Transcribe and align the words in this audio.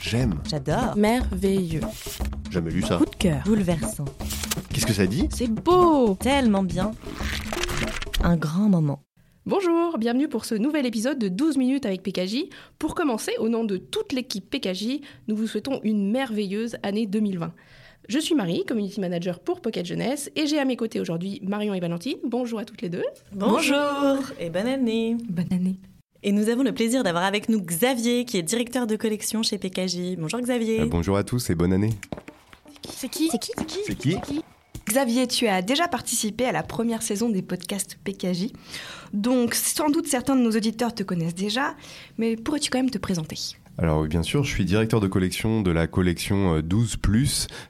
J'aime. 0.00 0.34
J'adore. 0.48 0.96
Merveilleux. 0.96 1.82
Jamais 2.50 2.70
lu 2.70 2.82
ça. 2.82 2.96
Coup 2.96 3.04
de 3.04 3.16
cœur. 3.16 3.42
Bouleversant. 3.44 4.06
Qu'est-ce 4.72 4.86
que 4.86 4.92
ça 4.94 5.06
dit? 5.06 5.28
C'est 5.30 5.48
beau 5.50 6.14
Tellement 6.14 6.62
bien. 6.62 6.92
Un 8.22 8.36
grand 8.36 8.68
moment. 8.68 9.02
Bonjour, 9.46 9.98
bienvenue 9.98 10.28
pour 10.28 10.44
ce 10.44 10.54
nouvel 10.54 10.86
épisode 10.86 11.18
de 11.18 11.28
12 11.28 11.58
minutes 11.58 11.86
avec 11.86 12.02
PKJ. 12.02 12.44
Pour 12.78 12.94
commencer, 12.94 13.32
au 13.38 13.48
nom 13.48 13.64
de 13.64 13.76
toute 13.76 14.12
l'équipe 14.12 14.48
PKJ, 14.48 15.00
nous 15.28 15.36
vous 15.36 15.46
souhaitons 15.46 15.80
une 15.82 16.10
merveilleuse 16.10 16.76
année 16.82 17.06
2020. 17.06 17.52
Je 18.08 18.18
suis 18.18 18.34
Marie, 18.34 18.64
community 18.64 19.00
manager 19.00 19.38
pour 19.38 19.60
Pocket 19.60 19.86
Jeunesse, 19.86 20.30
et 20.34 20.46
j'ai 20.46 20.58
à 20.58 20.64
mes 20.64 20.76
côtés 20.76 21.00
aujourd'hui 21.00 21.40
Marion 21.42 21.74
et 21.74 21.80
Valentine. 21.80 22.18
Bonjour 22.24 22.58
à 22.58 22.64
toutes 22.64 22.82
les 22.82 22.88
deux. 22.88 23.04
Bonjour 23.32 23.76
et 24.38 24.50
bonne 24.50 24.66
année. 24.66 25.16
Bonne 25.28 25.52
année. 25.52 25.78
Et 26.22 26.32
nous 26.32 26.50
avons 26.50 26.62
le 26.62 26.72
plaisir 26.72 27.02
d'avoir 27.02 27.24
avec 27.24 27.48
nous 27.48 27.62
Xavier, 27.62 28.26
qui 28.26 28.36
est 28.36 28.42
directeur 28.42 28.86
de 28.86 28.94
collection 28.96 29.42
chez 29.42 29.56
PKJ. 29.56 30.16
Bonjour 30.18 30.40
Xavier. 30.40 30.82
Euh, 30.82 30.86
bonjour 30.86 31.16
à 31.16 31.24
tous 31.24 31.48
et 31.48 31.54
bonne 31.54 31.72
année. 31.72 31.94
C'est 32.90 33.08
qui 33.08 33.30
C'est 33.30 33.38
qui 33.38 33.78
C'est 33.86 33.94
qui 33.94 34.18
Xavier, 34.86 35.26
tu 35.26 35.46
as 35.46 35.62
déjà 35.62 35.88
participé 35.88 36.44
à 36.44 36.52
la 36.52 36.62
première 36.62 37.00
saison 37.00 37.30
des 37.30 37.40
podcasts 37.40 37.96
PKJ. 38.04 38.48
Donc, 39.14 39.54
sans 39.54 39.88
doute 39.88 40.08
certains 40.08 40.36
de 40.36 40.42
nos 40.42 40.50
auditeurs 40.50 40.94
te 40.94 41.02
connaissent 41.02 41.34
déjà, 41.34 41.74
mais 42.18 42.36
pourrais-tu 42.36 42.70
quand 42.70 42.78
même 42.78 42.90
te 42.90 42.98
présenter? 42.98 43.56
Alors 43.82 44.04
bien 44.04 44.22
sûr, 44.22 44.44
je 44.44 44.50
suis 44.50 44.66
directeur 44.66 45.00
de 45.00 45.06
collection 45.06 45.62
de 45.62 45.70
la 45.70 45.86
collection 45.86 46.56
euh, 46.56 46.62
12 46.62 46.98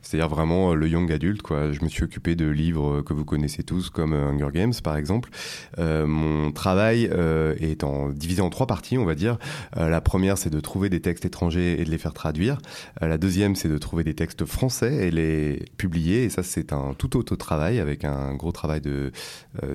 c'est-à-dire 0.03 0.29
vraiment 0.29 0.73
euh, 0.73 0.75
le 0.75 0.89
young 0.89 1.13
adulte. 1.13 1.41
Je 1.49 1.85
me 1.85 1.89
suis 1.89 2.03
occupé 2.03 2.35
de 2.35 2.47
livres 2.47 2.97
euh, 2.97 3.03
que 3.05 3.15
vous 3.15 3.25
connaissez 3.25 3.63
tous 3.63 3.91
comme 3.91 4.13
euh, 4.13 4.31
Hunger 4.31 4.49
Games 4.53 4.73
par 4.83 4.97
exemple. 4.97 5.31
Euh, 5.79 6.09
mon 6.09 6.51
travail 6.51 7.09
euh, 7.13 7.55
est 7.61 7.85
en 7.85 8.09
divisé 8.09 8.43
en 8.43 8.51
trois 8.51 8.67
parties, 8.67 8.99
on 8.99 9.05
va 9.05 9.15
dire. 9.15 9.39
Euh, 9.77 9.89
la 9.89 10.01
première, 10.01 10.37
c'est 10.37 10.51
de 10.51 10.59
trouver 10.59 10.89
des 10.89 11.01
textes 11.01 11.25
étrangers 11.27 11.81
et 11.81 11.85
de 11.85 11.91
les 11.91 11.99
faire 11.99 12.13
traduire. 12.13 12.59
Euh, 13.03 13.07
la 13.07 13.17
deuxième, 13.17 13.55
c'est 13.55 13.69
de 13.69 13.79
trouver 13.79 14.03
des 14.03 14.15
textes 14.15 14.45
français 14.45 15.07
et 15.07 15.11
les 15.13 15.65
publier 15.77 16.25
et 16.25 16.29
ça 16.29 16.43
c'est 16.43 16.73
un 16.73 16.93
tout 16.99 17.17
autre 17.17 17.37
travail 17.37 17.79
avec 17.79 18.05
un 18.05 18.35
gros 18.35 18.51
travail 18.51 18.83
euh, 18.85 19.11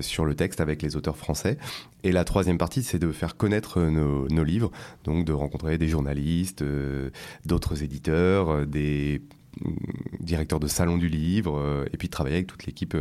sur 0.00 0.26
le 0.26 0.34
texte 0.34 0.60
avec 0.60 0.82
les 0.82 0.96
auteurs 0.96 1.16
français. 1.16 1.56
Et 2.06 2.12
la 2.12 2.22
troisième 2.22 2.56
partie, 2.56 2.84
c'est 2.84 3.00
de 3.00 3.10
faire 3.10 3.36
connaître 3.36 3.80
euh, 3.80 4.28
nos 4.30 4.44
livres, 4.44 4.70
donc 5.02 5.24
de 5.24 5.32
rencontrer 5.32 5.76
des 5.76 5.88
journalistes, 5.88 6.25
euh, 6.62 7.10
d'autres 7.44 7.82
éditeurs, 7.82 8.50
euh, 8.50 8.64
des 8.66 9.22
directeurs 10.20 10.60
de 10.60 10.66
salons 10.66 10.98
du 10.98 11.08
livre, 11.08 11.58
euh, 11.58 11.84
et 11.92 11.96
puis 11.96 12.08
de 12.08 12.12
travailler 12.12 12.36
avec 12.36 12.46
toute 12.46 12.66
l'équipe 12.66 12.96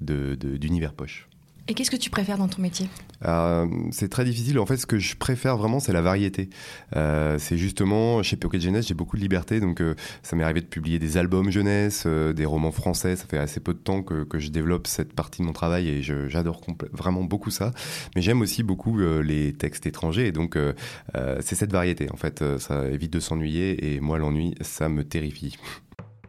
d'Univers 0.00 0.94
Poche. 0.94 1.28
Et 1.68 1.74
qu'est-ce 1.74 1.92
que 1.92 1.96
tu 1.96 2.10
préfères 2.10 2.38
dans 2.38 2.48
ton 2.48 2.60
métier 2.60 2.88
Euh, 3.24 3.66
c'est 3.92 4.08
très 4.08 4.24
difficile. 4.24 4.58
En 4.58 4.66
fait, 4.66 4.76
ce 4.76 4.84
que 4.84 4.98
je 4.98 5.14
préfère 5.16 5.56
vraiment, 5.56 5.78
c'est 5.78 5.92
la 5.92 6.02
variété. 6.02 6.50
Euh, 6.96 7.38
c'est 7.38 7.56
justement 7.56 8.20
chez 8.24 8.34
Pocket 8.36 8.60
Jeunesse, 8.60 8.88
j'ai 8.88 8.94
beaucoup 8.94 9.16
de 9.16 9.22
liberté, 9.22 9.60
donc 9.60 9.80
euh, 9.80 9.94
ça 10.24 10.34
m'est 10.34 10.42
arrivé 10.42 10.60
de 10.60 10.66
publier 10.66 10.98
des 10.98 11.16
albums 11.18 11.50
jeunesse, 11.50 12.02
euh, 12.06 12.32
des 12.32 12.44
romans 12.46 12.72
français. 12.72 13.14
Ça 13.14 13.26
fait 13.26 13.38
assez 13.38 13.60
peu 13.60 13.74
de 13.74 13.78
temps 13.78 14.02
que, 14.02 14.24
que 14.24 14.40
je 14.40 14.48
développe 14.48 14.88
cette 14.88 15.12
partie 15.12 15.40
de 15.42 15.46
mon 15.46 15.52
travail 15.52 15.88
et 15.88 16.02
je- 16.02 16.28
j'adore 16.28 16.60
vraiment 16.92 17.22
beaucoup 17.22 17.50
ça. 17.50 17.70
Mais 18.16 18.22
j'aime 18.22 18.40
aussi 18.40 18.64
beaucoup 18.64 18.98
euh, 18.98 19.22
les 19.22 19.52
textes 19.52 19.86
étrangers 19.86 20.26
et 20.26 20.32
donc 20.32 20.56
euh, 20.56 20.72
euh, 21.14 21.38
c'est 21.42 21.54
cette 21.54 21.72
variété. 21.72 22.10
En 22.12 22.16
fait, 22.16 22.42
euh, 22.42 22.58
ça 22.58 22.88
évite 22.88 23.12
de 23.12 23.20
s'ennuyer 23.20 23.94
et 23.94 24.00
moi 24.00 24.18
l'ennui, 24.18 24.56
ça 24.62 24.88
me 24.88 25.04
terrifie. 25.04 25.56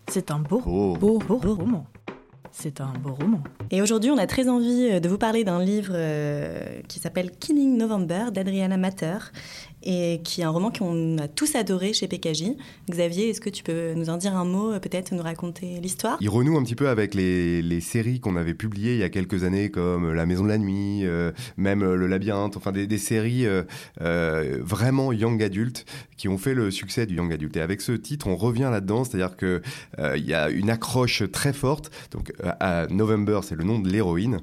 C'est 0.09 0.29
un 0.29 0.37
beau, 0.39 0.61
Oh. 0.67 0.95
beau, 0.99 1.17
beau 1.17 1.55
roman. 1.55 1.87
C'est 2.55 2.81
un 2.81 2.93
beau 2.93 3.15
roman. 3.15 3.41
Et 3.71 3.81
aujourd'hui, 3.81 4.11
on 4.11 4.17
a 4.17 4.27
très 4.27 4.47
envie 4.47 4.89
euh, 4.91 4.99
de 4.99 5.09
vous 5.09 5.17
parler 5.17 5.43
d'un 5.43 5.61
livre 5.61 5.93
euh, 5.95 6.81
qui 6.87 6.99
s'appelle 6.99 7.31
Killing 7.31 7.77
November 7.77 8.25
d'Adriana 8.31 8.77
Matter 8.77 9.17
et 9.83 10.21
qui 10.23 10.41
est 10.41 10.43
un 10.43 10.49
roman 10.49 10.71
qu'on 10.71 11.17
a 11.17 11.27
tous 11.27 11.55
adoré 11.55 11.93
chez 11.93 12.07
PKJ. 12.07 12.53
Xavier, 12.89 13.29
est-ce 13.29 13.41
que 13.41 13.49
tu 13.49 13.63
peux 13.63 13.93
nous 13.93 14.09
en 14.09 14.17
dire 14.17 14.35
un 14.35 14.45
mot, 14.45 14.73
euh, 14.73 14.79
peut-être 14.79 15.13
nous 15.13 15.21
raconter 15.21 15.79
l'histoire? 15.81 16.17
Il 16.21 16.29
renoue 16.29 16.57
un 16.57 16.63
petit 16.63 16.75
peu 16.75 16.89
avec 16.89 17.13
les, 17.13 17.81
séries 17.81 18.19
qu'on 18.19 18.35
avait 18.35 18.53
publiées 18.53 18.93
il 18.93 18.99
y 18.99 19.03
a 19.03 19.09
quelques 19.09 19.43
années, 19.43 19.69
comme 19.69 20.13
La 20.13 20.25
Maison 20.25 20.43
de 20.43 20.49
la 20.49 20.57
Nuit, 20.57 21.01
euh, 21.03 21.31
même 21.57 21.83
euh, 21.83 21.95
Le 21.95 22.07
Labyrinthe, 22.07 22.55
enfin 22.55 22.71
des, 22.71 22.97
séries 22.97 23.47
vraiment 23.99 25.11
young 25.11 25.41
adulte 25.41 25.85
qui 26.23 26.29
ont 26.29 26.37
fait 26.37 26.53
le 26.53 26.71
succès 26.71 27.05
du 27.05 27.15
young 27.15 27.33
adulte. 27.33 27.57
Et 27.57 27.61
avec 27.61 27.81
ce 27.81 27.91
titre, 27.91 28.27
on 28.27 28.37
revient 28.37 28.69
là-dedans, 28.71 29.03
c'est-à-dire 29.03 29.35
euh, 29.43 29.59
il 30.15 30.25
y 30.25 30.33
a 30.33 30.49
une 30.49 30.69
accroche 30.69 31.29
très 31.31 31.51
forte. 31.51 31.91
Donc, 32.11 32.31
à 32.61 32.87
November, 32.89 33.41
c'est 33.43 33.55
le 33.55 33.63
nom 33.63 33.79
de 33.79 33.89
l'héroïne. 33.89 34.39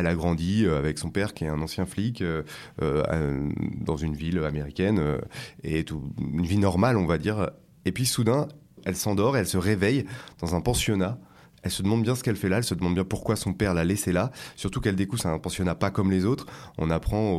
Elle 0.00 0.06
a 0.06 0.14
grandi 0.14 0.64
euh, 0.64 0.78
avec 0.78 0.98
son 0.98 1.10
père 1.10 1.34
qui 1.34 1.44
est 1.44 1.48
un 1.48 1.60
ancien 1.60 1.84
flic 1.84 2.22
euh, 2.22 2.42
euh, 2.80 3.50
dans 3.80 3.98
une 3.98 4.14
ville 4.14 4.38
américaine 4.38 5.18
et 5.62 5.84
une 6.18 6.46
vie 6.46 6.56
normale, 6.56 6.96
on 6.96 7.04
va 7.04 7.18
dire. 7.18 7.50
Et 7.84 7.92
puis 7.92 8.06
soudain, 8.06 8.48
elle 8.86 8.96
s'endort, 8.96 9.36
elle 9.36 9.46
se 9.46 9.58
réveille 9.58 10.06
dans 10.40 10.54
un 10.54 10.62
pensionnat. 10.62 11.18
Elle 11.62 11.70
se 11.70 11.82
demande 11.82 12.02
bien 12.02 12.14
ce 12.14 12.22
qu'elle 12.22 12.36
fait 12.36 12.48
là, 12.48 12.56
elle 12.56 12.64
se 12.64 12.74
demande 12.74 12.94
bien 12.94 13.04
pourquoi 13.04 13.36
son 13.36 13.52
père 13.52 13.74
l'a 13.74 13.84
laissée 13.84 14.12
là. 14.12 14.32
Surtout 14.56 14.80
qu'elle 14.80 14.96
découvre 14.96 15.20
c'est 15.20 15.28
un 15.28 15.38
pensionnat 15.38 15.74
pas 15.74 15.90
comme 15.90 16.10
les 16.10 16.24
autres. 16.24 16.46
On 16.78 16.90
apprend 16.90 17.32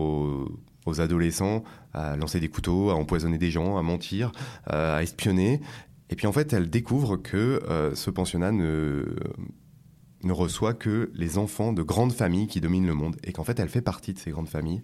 aux, 0.85 1.01
adolescents 1.01 1.63
à 1.94 2.16
lancer 2.16 2.39
des 2.39 2.50
couteaux, 2.50 2.91
à 2.91 2.94
empoisonner 2.94 3.39
des 3.39 3.50
gens, 3.50 3.77
à 3.77 3.81
mentir, 3.81 4.31
à 4.67 5.01
espionner. 5.01 5.61
Et 6.11 6.16
puis 6.16 6.27
en 6.27 6.31
fait, 6.31 6.53
elle 6.53 6.69
découvre 6.69 7.17
que 7.17 7.91
ce 7.95 8.11
pensionnat 8.11 8.51
ne, 8.51 9.05
ne 10.23 10.31
reçoit 10.31 10.73
que 10.73 11.11
les 11.15 11.37
enfants 11.37 11.73
de 11.73 11.81
grandes 11.81 12.13
familles 12.13 12.47
qui 12.47 12.61
dominent 12.61 12.87
le 12.87 12.93
monde. 12.93 13.17
Et 13.23 13.33
qu'en 13.33 13.43
fait, 13.43 13.59
elle 13.59 13.69
fait 13.69 13.81
partie 13.81 14.13
de 14.13 14.19
ces 14.19 14.31
grandes 14.31 14.49
familles. 14.49 14.81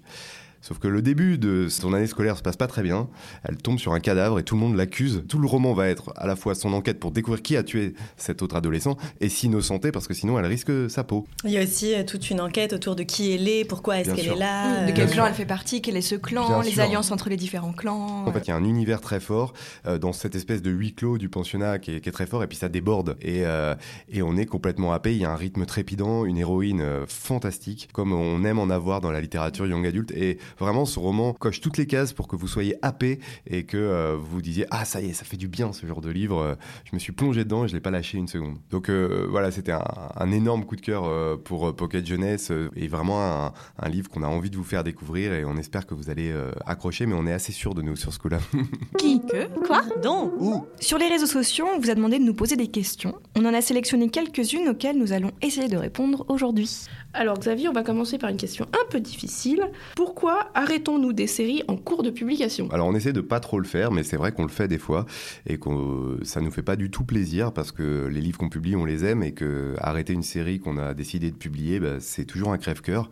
Sauf 0.62 0.79
que 0.79 0.88
le 0.88 1.01
début 1.01 1.38
de 1.38 1.68
son 1.69 1.94
année 1.94 2.07
scolaire 2.07 2.38
se 2.38 2.41
passe 2.41 2.57
pas 2.57 2.68
très 2.68 2.84
bien. 2.84 3.07
Elle 3.44 3.57
tombe 3.57 3.79
sur 3.79 3.94
un 3.94 4.00
cadavre 4.00 4.40
et 4.40 4.44
tout 4.44 4.56
le 4.56 4.62
monde 4.62 4.75
l'accuse. 4.75 5.23
Tout 5.28 5.40
le 5.40 5.47
roman 5.47 5.73
va 5.73 5.88
être 5.88 6.12
à 6.16 6.28
la 6.28 6.35
fois 6.35 6.56
son 6.56 6.73
enquête 6.73 7.00
pour 7.00 7.12
découvrir 7.12 7.41
qui 7.41 7.56
a 7.57 7.63
tué 7.63 7.94
cet 8.18 8.41
autre 8.41 8.56
adolescent 8.56 8.97
et 9.22 9.29
s'innocenter 9.29 9.91
parce 9.91 10.07
que 10.07 10.13
sinon 10.13 10.38
elle 10.40 10.46
risque 10.46 10.72
sa 10.90 11.03
peau. 11.03 11.25
Il 11.44 11.51
y 11.51 11.57
a 11.57 11.63
aussi 11.63 11.94
euh, 11.94 12.03
toute 12.03 12.29
une 12.29 12.41
enquête 12.41 12.73
autour 12.73 12.96
de 12.96 13.03
qui 13.03 13.31
elle 13.34 13.47
est, 13.47 13.66
pourquoi 13.66 14.00
est-ce 14.00 14.13
qu'elle 14.13 14.28
est 14.28 14.35
là. 14.35 14.85
De 14.85 14.91
euh, 14.91 14.94
quel 14.96 15.09
clan 15.09 15.25
elle 15.28 15.34
fait 15.34 15.46
partie 15.46 15.81
Quel 15.81 15.96
est 15.96 16.01
ce 16.01 16.16
clan 16.16 16.47
Bien 16.47 16.62
Les 16.63 16.72
sûr. 16.72 16.84
alliances 16.84 17.12
entre 17.12 17.29
les 17.29 17.38
différents 17.38 17.73
clans 17.73 18.25
En 18.25 18.31
fait, 18.31 18.41
il 18.46 18.50
y 18.50 18.51
a 18.51 18.56
un 18.56 18.63
univers 18.63 19.01
très 19.01 19.19
fort 19.19 19.53
euh, 19.85 19.97
dans 19.97 20.13
cette 20.13 20.35
espèce 20.35 20.62
de 20.62 20.72
huis 20.72 20.94
clos 20.94 21.17
du 21.17 21.29
pensionnat 21.29 21.79
qui 21.79 21.96
est, 21.96 22.01
qui 22.01 22.09
est 22.09 22.12
très 22.12 22.25
fort 22.25 22.44
et 22.44 22.47
puis 22.47 22.57
ça 22.57 22.69
déborde 22.69 23.16
et, 23.22 23.46
euh, 23.46 23.75
et 24.09 24.22
on 24.22 24.35
est 24.38 24.46
complètement 24.46 24.91
happé. 24.94 25.13
Il 25.16 25.22
y 25.22 25.25
a 25.25 25.31
un 25.31 25.35
rythme 25.35 25.66
trépidant, 25.66 26.25
une 26.25 26.38
héroïne 26.38 26.81
euh, 26.81 27.06
fantastique 27.07 27.90
comme 27.94 28.13
on 28.13 28.44
aime 28.46 28.59
en 28.59 28.69
avoir 28.69 29.01
dans 29.01 29.12
la 29.12 29.22
littérature 29.22 29.67
young 29.67 29.85
adulte 29.85 30.12
et 30.12 30.38
vraiment 30.59 30.85
ce 30.85 31.00
roman 31.00 31.34
coche 31.34 31.62
toutes 31.62 31.78
les 31.78 31.88
cases 31.88 32.13
pour 32.13 32.28
que 32.28 32.35
vous 32.35 32.47
soyez 32.47 32.75
happé 32.81 33.19
et 33.45 33.63
que 33.66 33.78
euh, 33.78 34.16
vous 34.18 34.38
vous 34.38 34.41
disiez 34.41 34.66
ah 34.72 34.85
ça 34.85 35.01
y 35.01 35.09
est 35.09 35.13
ça 35.13 35.25
fait 35.25 35.38
du 35.38 35.47
bien 35.47 35.73
ce 35.73 35.85
genre 35.85 36.01
de 36.01 36.09
livre. 36.09 36.38
Euh, 36.40 36.56
Je 36.85 36.91
me 36.94 37.00
suis 37.00 37.12
plongé 37.13 37.44
dedans 37.44 37.66
et 37.66 37.68
je 37.68 37.73
l'ai 37.73 37.79
pas 37.79 37.91
lâché 37.91 38.18
une 38.18 38.28
seconde. 38.28 38.57
Donc 38.69 38.90
euh, 38.90 39.28
voilà 39.29 39.51
c'était 39.51 39.72
un, 39.72 39.84
un 40.16 40.31
énorme 40.31 40.66
coup 40.66 40.75
de 40.75 40.81
cœur 40.81 41.03
pour 41.41 41.75
Pocket 41.75 42.06
Jeunesse 42.06 42.51
et 42.75 42.88
vraiment 42.88 43.23
un, 43.23 43.53
un 43.79 43.90
livre 43.90 44.09
qu'on 44.09 44.23
a 44.23 44.28
envie 44.28 44.50
de 44.50 44.56
vous 44.57 44.63
faire 44.63 44.84
découvrir 44.84 45.34
et 45.34 45.46
on 45.46 45.57
espère 45.57 45.85
que 45.88 45.94
vous 45.94 46.09
allez 46.09 46.34
accrocher 46.66 47.06
mais 47.06 47.13
on 47.16 47.25
est 47.28 47.34
assez 47.34 47.51
sûr 47.51 47.73
de 47.73 47.81
nous 47.81 47.96
sur 47.96 48.13
ce 48.13 48.19
coup-là. 48.19 48.40
Qui 48.97 49.22
Que 49.22 49.47
Quoi 49.66 49.81
Donc, 50.01 50.34
Sur 50.79 50.97
les 50.97 51.07
réseaux 51.07 51.25
sociaux, 51.25 51.66
on 51.75 51.79
vous 51.79 51.90
a 51.90 51.96
demandé 51.96 52.19
de 52.19 52.23
nous 52.23 52.34
poser 52.34 52.56
des 52.56 52.67
questions. 52.67 53.16
On 53.35 53.46
en 53.46 53.53
a 53.53 53.62
sélectionné 53.62 54.09
quelques-unes 54.09 54.69
auxquelles 54.69 54.97
nous 54.97 55.13
allons 55.13 55.31
essayer 55.41 55.67
de 55.67 55.78
répondre 55.78 56.25
aujourd'hui. 56.29 56.88
Alors 57.17 57.39
Xavier, 57.39 57.67
on 57.67 57.73
va 57.73 57.81
commencer 57.81 58.19
par 58.19 58.29
une 58.29 58.38
question 58.38 58.67
un 58.73 58.91
peu 58.91 59.00
difficile. 59.00 59.72
Pourquoi 59.95 60.51
arrêtons-nous 60.53 61.13
des 61.13 61.25
séries 61.25 61.63
en 61.67 61.75
cours 61.75 62.03
de 62.03 62.11
publication? 62.11 62.69
Alors 62.69 62.85
on 62.85 62.94
essaie 62.94 63.11
de 63.11 63.22
pas 63.22 63.39
trop 63.39 63.59
le 63.59 63.66
faire, 63.66 63.91
mais 63.91 64.03
c'est 64.03 64.17
vrai 64.17 64.31
qu'on 64.31 64.44
le 64.44 64.51
fait 64.51 64.67
des 64.67 64.78
fois 64.78 65.07
et 65.47 65.57
que 65.57 66.19
ça 66.22 66.41
nous 66.41 66.51
fait 66.51 66.61
pas 66.61 66.75
du 66.75 66.91
tout 66.91 67.03
plaisir 67.03 67.53
parce 67.53 67.72
que 67.72 68.05
les 68.05 68.22
livres 68.22 68.38
qu'on 68.38 68.50
publie, 68.50 68.75
on 68.75 68.85
les 68.85 69.03
aime 69.03 69.23
et 69.23 69.31
que 69.31 69.73
arrêter 69.79 70.13
une 70.13 70.22
série 70.22 70.59
qu'on 70.59 70.78
a 70.78 70.94
décidé 70.94 71.31
de 71.31 71.35
publier, 71.35 71.79
bah, 71.79 72.00
c'est 72.00 72.25
toujours 72.25 72.51
un 72.51 72.59
crève-cœur. 72.59 73.09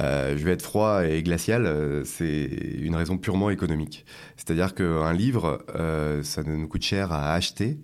Euh, 0.00 0.36
je 0.38 0.44
vais 0.44 0.52
être 0.52 0.62
froid 0.62 1.04
et 1.04 1.22
glacial, 1.22 1.66
euh, 1.66 2.02
c'est 2.04 2.48
une 2.80 2.96
raison 2.96 3.18
purement 3.18 3.50
économique. 3.50 4.06
C'est-à-dire 4.36 4.74
qu'un 4.74 5.12
livre, 5.12 5.62
euh, 5.74 6.22
ça 6.22 6.42
nous 6.42 6.66
coûte 6.66 6.82
cher 6.82 7.12
à 7.12 7.34
acheter, 7.34 7.76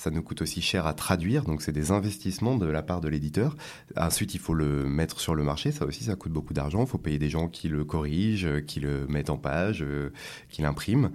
ça 0.00 0.10
nous 0.10 0.22
coûte 0.22 0.40
aussi 0.40 0.62
cher 0.62 0.86
à 0.86 0.94
traduire, 0.94 1.44
donc 1.44 1.60
c'est 1.60 1.72
des 1.72 1.90
investissements 1.90 2.56
de 2.56 2.64
la 2.64 2.80
part 2.80 3.02
de 3.02 3.08
l'éditeur. 3.08 3.54
Ensuite, 3.98 4.34
il 4.34 4.40
faut 4.40 4.54
le 4.54 4.86
mettre 4.86 5.20
sur 5.20 5.34
le 5.34 5.42
marché, 5.42 5.72
ça 5.72 5.84
aussi, 5.84 6.04
ça 6.04 6.16
coûte 6.16 6.32
beaucoup 6.32 6.54
d'argent. 6.54 6.80
Il 6.80 6.86
faut 6.86 6.96
payer 6.96 7.18
des 7.18 7.28
gens 7.28 7.48
qui 7.48 7.68
le 7.68 7.84
corrigent, 7.84 8.46
euh, 8.46 8.60
qui 8.62 8.80
le 8.80 9.06
mettent 9.08 9.28
en 9.28 9.36
page, 9.36 9.82
euh, 9.82 10.10
qui 10.48 10.62
l'impriment. 10.62 11.10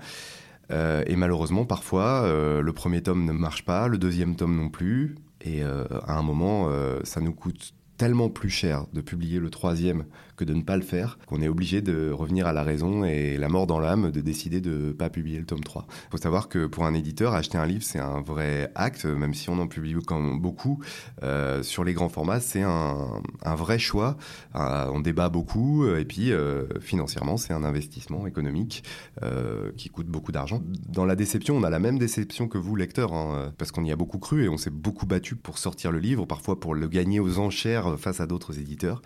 Euh, 0.69 1.03
et 1.07 1.15
malheureusement, 1.15 1.65
parfois, 1.65 2.29
le 2.29 2.73
premier 2.73 3.01
tome 3.01 3.25
ne 3.25 3.31
marche 3.31 3.65
pas, 3.65 3.87
le 3.87 3.97
deuxième 3.97 4.35
tome 4.35 4.55
non 4.55 4.69
plus. 4.69 5.15
Et 5.41 5.63
à 5.63 6.13
un 6.13 6.23
moment, 6.23 6.69
ça 7.03 7.21
nous 7.21 7.33
coûte 7.33 7.73
tellement 7.97 8.30
plus 8.30 8.50
cher 8.50 8.86
de 8.94 9.01
publier 9.01 9.39
le 9.39 9.50
troisième 9.50 10.06
que 10.36 10.44
de 10.44 10.53
ne 10.53 10.62
pas 10.62 10.75
le 10.75 10.83
faire, 10.83 11.18
qu'on 11.27 11.42
est 11.42 11.47
obligé 11.47 11.81
de 11.81 12.12
revenir 12.12 12.47
à 12.47 12.53
la 12.53 12.63
raison 12.63 13.06
et 13.06 13.38
la 13.38 13.50
mort 13.50 13.68
dans 13.68 13.80
l'âme 13.80 14.12
de 14.12 14.21
décider 14.21 14.62
de 14.62 14.88
ne 14.88 14.92
pas 14.92 15.09
publier 15.09 15.39
le 15.39 15.45
tome 15.45 15.63
3. 15.63 15.88
Il 15.89 16.12
faut 16.12 16.18
savoir 16.18 16.50
que 16.50 16.65
pour 16.65 16.86
un 16.86 16.94
éditeur, 16.94 17.33
acheter 17.33 17.57
un 17.57 17.65
livre, 17.65 17.83
c'est 17.83 18.00
un 18.00 18.21
vrai 18.21 18.71
acte, 18.75 19.06
même 19.06 19.33
si 19.33 19.50
on 19.50 19.59
en 19.59 19.68
publie 19.68 19.95
quand 20.06 20.21
beaucoup. 20.36 20.83
Euh, 21.24 21.63
sur 21.63 21.83
les 21.83 21.94
grands 21.94 22.09
formats, 22.09 22.39
c'est 22.39 22.63
un, 22.63 23.21
vrai 23.56 23.80
choix. 23.80 24.18
Euh, 24.56 24.89
on 24.91 25.00
débat 25.00 25.30
beaucoup, 25.30 25.88
et 25.88 26.06
puis 26.06 26.31
euh, 26.31 26.65
financièrement, 26.81 27.38
c'est 27.38 27.53
un 27.53 27.63
investissement 27.63 28.27
économique 28.27 28.83
euh, 29.24 29.71
qui 29.77 29.89
coûte 29.89 30.07
beaucoup 30.07 30.31
d'argent. 30.31 30.62
Dans 30.89 31.06
la 31.06 31.15
déception, 31.15 31.56
on 31.56 31.63
a 31.63 31.69
la 31.69 31.80
même 31.80 31.98
déception 31.98 32.48
que 32.48 32.57
vous, 32.57 32.75
lecteur, 32.75 33.13
hein, 33.13 33.53
parce 33.57 33.71
qu'on 33.71 33.83
y 33.83 33.91
a 33.91 33.95
beaucoup 33.95 34.19
cru 34.19 34.44
et 34.44 34.50
on 34.50 34.57
s'est 34.57 34.69
beaucoup 34.69 35.06
battu 35.06 35.36
pour 35.36 35.57
sortir 35.57 35.91
le 35.91 36.00
livre, 36.00 36.25
parfois 36.25 36.59
pour 36.59 36.75
le 36.75 36.88
gagner 36.88 37.19
aux 37.19 37.39
enchères 37.39 37.84
face 37.97 38.19
à 38.19 38.27
d'autres 38.27 38.59
éditeurs. 38.59 39.01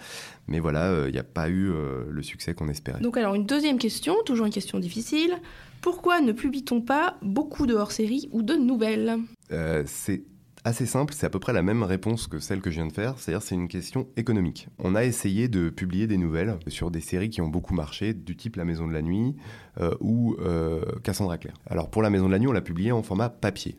Mais 0.47 0.59
voilà, 0.59 1.05
il 1.07 1.11
n'y 1.11 1.19
a 1.19 1.23
pas 1.23 1.49
eu 1.49 1.69
euh, 1.69 2.05
le 2.09 2.23
succès 2.23 2.53
qu'on 2.53 2.69
espérait. 2.69 2.99
Donc 2.99 3.17
alors 3.17 3.35
une 3.35 3.45
deuxième 3.45 3.77
question, 3.77 4.15
toujours 4.25 4.45
une 4.45 4.53
question 4.53 4.79
difficile. 4.79 5.35
Pourquoi 5.81 6.19
ne 6.21 6.31
publie-t-on 6.31 6.81
pas 6.81 7.17
beaucoup 7.21 7.65
de 7.65 7.73
hors-série 7.73 8.29
ou 8.31 8.41
de 8.41 8.55
nouvelles? 8.55 9.17
Euh, 9.51 9.83
C'est 9.85 10.23
assez 10.65 10.85
simple, 10.85 11.13
c'est 11.13 11.25
à 11.25 11.29
peu 11.29 11.39
près 11.39 11.53
la 11.53 11.61
même 11.61 11.83
réponse 11.83 12.27
que 12.27 12.39
celle 12.39 12.59
que 12.59 12.69
je 12.69 12.75
viens 12.75 12.87
de 12.87 12.91
faire, 12.91 13.17
c'est-à-dire 13.17 13.41
c'est 13.41 13.55
une 13.55 13.69
question 13.69 14.07
économique. 14.17 14.67
On 14.77 14.93
a 14.93 15.05
essayé 15.05 15.47
de 15.47 15.69
publier 15.69 16.05
des 16.05 16.17
nouvelles 16.17 16.57
sur 16.67 16.91
des 16.91 16.99
séries 16.99 17.29
qui 17.29 17.41
ont 17.41 17.47
beaucoup 17.47 17.73
marché, 17.73 18.13
du 18.13 18.35
type 18.35 18.57
La 18.57 18.65
Maison 18.65 18.87
de 18.87 18.93
la 18.93 19.01
Nuit 19.01 19.35
euh, 19.79 19.95
ou 20.01 20.35
euh, 20.39 20.83
Cassandra 21.03 21.37
Clare. 21.37 21.55
Alors 21.65 21.89
pour 21.89 22.01
La 22.01 22.09
Maison 22.09 22.27
de 22.27 22.31
la 22.31 22.39
Nuit, 22.39 22.47
on 22.47 22.53
l'a 22.53 22.61
publié 22.61 22.91
en 22.91 23.03
format 23.03 23.29
papier. 23.29 23.77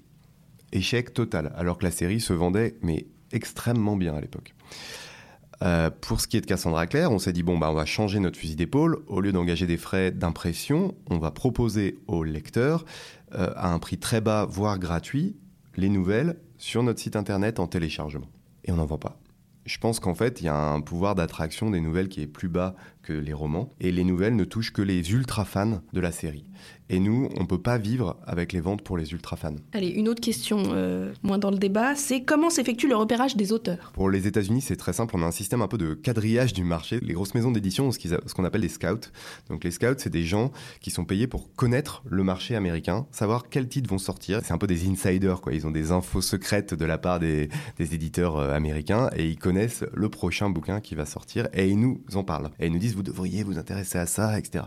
Échec 0.73 1.13
total, 1.13 1.53
alors 1.57 1.79
que 1.79 1.85
la 1.85 1.91
série 1.91 2.21
se 2.21 2.33
vendait 2.33 2.77
mais 2.83 3.07
extrêmement 3.33 3.97
bien 3.97 4.15
à 4.15 4.21
l'époque. 4.21 4.55
Euh, 5.63 5.91
pour 5.91 6.21
ce 6.21 6.27
qui 6.27 6.39
est 6.39 6.41
de 6.41 6.47
Cassandra 6.47 6.87
Claire, 6.87 7.13
on 7.13 7.19
s'est 7.19 7.33
dit 7.33 7.43
bon 7.43 7.59
bah 7.59 7.71
on 7.71 7.75
va 7.75 7.85
changer 7.85 8.19
notre 8.19 8.39
fusil 8.39 8.57
d'épaule. 8.57 9.03
Au 9.09 9.21
lieu 9.21 9.33
d'engager 9.33 9.67
des 9.67 9.77
frais 9.77 10.11
d'impression, 10.11 10.95
on 11.11 11.19
va 11.19 11.31
proposer 11.31 11.99
aux 12.07 12.25
lecteurs 12.25 12.85
euh, 13.35 13.53
à 13.57 13.73
un 13.73 13.79
prix 13.79 13.99
très 13.99 14.21
bas, 14.21 14.47
voire 14.49 14.79
gratuit, 14.79 15.37
les 15.77 15.91
nouvelles 15.91 16.39
sur 16.57 16.83
notre 16.83 17.01
site 17.01 17.17
internet 17.17 17.61
en 17.61 17.67
téléchargement. 17.67 18.29
Et 18.65 18.73
on 18.73 18.77
n'en 18.77 18.87
vend 18.87 18.99
pas. 18.99 19.19
Je 19.67 19.79
pense 19.79 20.01
qu'en 20.01 20.15
fait, 20.15 20.41
il 20.41 20.45
y 20.45 20.49
a 20.49 20.57
un 20.57 20.81
pouvoir 20.81 21.15
d'attraction 21.15 21.71
des 21.71 21.81
nouvelles 21.81 22.09
qui 22.09 22.23
est 22.23 22.27
plus 22.27 22.49
bas 22.49 22.75
que 23.03 23.13
les 23.13 23.33
romans. 23.33 23.73
Et 23.81 23.93
les 23.93 24.05
nouvelles 24.05 24.37
ne 24.37 24.45
touchent 24.45 24.73
que 24.73 24.83
les 24.83 25.13
ultra 25.13 25.45
fans 25.45 25.83
de 25.93 26.01
la 26.01 26.13
série. 26.13 26.45
Et 26.93 26.99
nous, 26.99 27.29
on 27.37 27.43
ne 27.43 27.47
peut 27.47 27.63
pas 27.63 27.79
vivre 27.79 28.17
avec 28.27 28.53
les 28.53 28.61
ventes 28.61 28.83
pour 28.83 28.99
les 28.99 29.13
ultra 29.13 29.37
fans. 29.37 29.55
Allez, 29.73 29.89
une 29.89 30.09
autre 30.09 30.21
question, 30.21 30.61
euh, 30.73 31.13
moins 31.23 31.39
dans 31.39 31.53
le 31.53 31.57
débat, 31.57 31.95
c'est 31.95 32.23
comment 32.23 32.51
s'effectue 32.51 32.89
le 32.89 32.97
repérage 32.97 33.37
des 33.37 33.53
auteurs? 33.53 33.93
Pour 33.95 34.11
les 34.11 34.27
États-Unis, 34.27 34.61
c'est 34.61 34.77
très 34.77 34.93
simple. 34.93 35.15
On 35.17 35.23
a 35.23 35.27
un 35.27 35.31
système 35.31 35.63
un 35.63 35.69
peu 35.69 35.79
de 35.79 35.95
quadrillage 35.95 36.53
du 36.53 36.65
marché. 36.65 36.99
Les 37.01 37.15
grosses 37.15 37.35
maisons 37.35 37.53
d'édition 37.53 37.87
ont 37.89 37.93
ce 37.93 38.35
qu'on 38.35 38.45
appelle 38.45 38.61
des 38.63 38.69
scouts. 38.69 39.09
Donc 39.49 39.63
les 39.63 39.71
scouts, 39.71 39.99
c'est 39.99 40.11
des 40.11 40.25
gens 40.25 40.51
qui 40.81 40.91
sont 40.91 41.05
payés 41.05 41.29
pour 41.29 41.55
connaître 41.55 42.03
le 42.07 42.25
marché 42.25 42.57
américain, 42.57 43.07
savoir 43.13 43.49
quels 43.49 43.69
titres 43.69 43.89
vont 43.89 43.99
sortir. 43.99 44.41
C'est 44.43 44.53
un 44.53 44.59
peu 44.59 44.67
des 44.67 44.89
insiders, 44.89 45.41
quoi. 45.41 45.55
Ils 45.55 45.69
ont 45.69 45.71
des 45.71 45.93
infos 45.93 46.21
secrètes 46.21 46.75
de 46.75 46.85
la 46.85 46.99
part 46.99 47.21
des, 47.21 47.51
des 47.79 47.95
éditeurs 47.95 48.37
euh, 48.37 48.53
américains 48.53 49.11
et 49.17 49.29
ils 49.29 49.39
connaissent 49.39 49.85
le 49.95 50.09
prochain 50.09 50.51
bouquin 50.51 50.81
qui 50.81 50.97
va 50.97 51.07
sortir 51.07 51.49
et 51.55 51.69
ils 51.69 51.79
nous 51.79 52.01
en 52.15 52.25
parlent. 52.25 52.51
Et 52.59 52.67
ils 52.67 52.73
nous 52.73 52.81
disent, 52.81 52.90
vous 52.95 53.03
devriez 53.03 53.43
vous 53.43 53.59
intéresser 53.59 53.99
à 53.99 54.07
ça, 54.07 54.39
etc. 54.39 54.65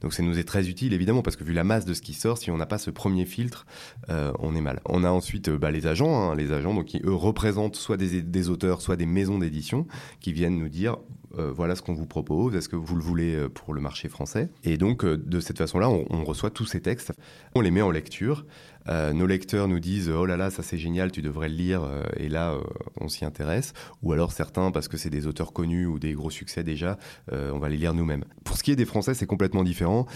Donc 0.00 0.14
ça 0.14 0.22
nous 0.22 0.38
est 0.38 0.44
très 0.44 0.68
utile, 0.68 0.92
évidemment, 0.92 1.22
parce 1.22 1.36
que 1.36 1.44
vu 1.44 1.52
la 1.52 1.64
masse 1.64 1.84
de 1.84 1.94
ce 1.94 2.02
qui 2.02 2.14
sort, 2.14 2.38
si 2.38 2.50
on 2.50 2.56
n'a 2.56 2.66
pas 2.66 2.78
ce 2.78 2.90
premier 2.90 3.26
filtre, 3.26 3.66
euh, 4.10 4.32
on 4.38 4.54
est 4.54 4.60
mal. 4.60 4.80
On 4.84 5.04
a 5.04 5.10
ensuite 5.10 5.48
euh, 5.48 5.58
bah, 5.58 5.70
les 5.70 5.86
agents, 5.86 6.30
hein, 6.30 6.34
les 6.34 6.52
agents 6.52 6.74
donc, 6.74 6.86
qui, 6.86 7.00
eux, 7.04 7.14
représentent 7.14 7.76
soit 7.76 7.96
des, 7.96 8.22
des 8.22 8.48
auteurs, 8.48 8.82
soit 8.82 8.96
des 8.96 9.06
maisons 9.06 9.38
d'édition, 9.38 9.86
qui 10.20 10.32
viennent 10.32 10.58
nous 10.58 10.68
dire 10.68 10.96
euh, 11.38 11.52
voilà 11.52 11.76
ce 11.76 11.82
qu'on 11.82 11.94
vous 11.94 12.06
propose, 12.06 12.54
est-ce 12.54 12.68
que 12.68 12.76
vous 12.76 12.96
le 12.96 13.02
voulez 13.02 13.34
euh, 13.34 13.48
pour 13.48 13.74
le 13.74 13.80
marché 13.80 14.08
français? 14.08 14.48
Et 14.64 14.76
donc, 14.76 15.04
euh, 15.04 15.16
de 15.16 15.40
cette 15.40 15.58
façon-là, 15.58 15.88
on, 15.90 16.24
reçoit 16.24 16.50
tous 16.50 16.66
ces 16.66 16.80
textes, 16.80 17.12
on 17.54 17.60
les 17.60 17.70
met 17.70 17.82
en 17.82 17.90
lecture. 17.90 18.46
Nos 18.88 19.26
lecteurs 19.26 19.66
nous 19.66 19.80
disent 19.80 20.08
oh 20.08 20.26
là 20.26 20.36
là 20.36 20.48
ça 20.48 20.62
c'est 20.62 20.78
génial 20.78 21.10
tu 21.10 21.20
devrais 21.20 21.48
le 21.48 21.56
lire 21.56 21.88
et 22.18 22.28
là 22.28 22.56
on 23.00 23.08
s'y 23.08 23.24
intéresse. 23.24 23.72
Ou 24.02 24.12
alors 24.12 24.30
certains 24.30 24.70
parce 24.70 24.86
que 24.86 24.96
c'est 24.96 25.10
des 25.10 25.26
auteurs 25.26 25.52
connus 25.52 25.86
ou 25.86 25.98
des 25.98 26.12
gros 26.12 26.30
succès 26.30 26.62
déjà 26.62 26.96
on 27.32 27.58
va 27.58 27.68
les 27.68 27.78
lire 27.78 27.94
nous-mêmes. 27.94 28.24
Pour 28.44 28.56
ce 28.56 28.62
qui 28.62 28.70
est 28.70 28.76
des 28.76 28.84
français 28.84 29.14
c'est 29.14 29.26
complètement 29.26 29.64
différent. 29.64 30.06